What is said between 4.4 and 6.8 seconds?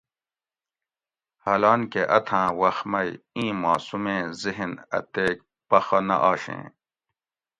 ذہن اتیک پخہ نہ آشیں